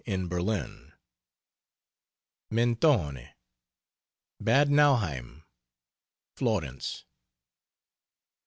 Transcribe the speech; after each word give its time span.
IN 0.07 0.27
BERLIN, 0.27 0.93
MENTONE, 2.49 3.29
BAD 4.39 4.71
NAUHEIM, 4.71 5.43
FLORENCE. 6.37 7.05